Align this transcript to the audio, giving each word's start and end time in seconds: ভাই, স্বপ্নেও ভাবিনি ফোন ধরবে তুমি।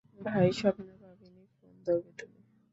ভাই, 0.21 0.49
স্বপ্নেও 0.51 0.97
ভাবিনি 1.03 1.43
ফোন 1.53 1.73
ধরবে 1.85 2.11
তুমি। 2.19 2.39